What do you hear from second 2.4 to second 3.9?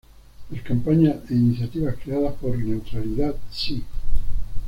por Neutralidad Si!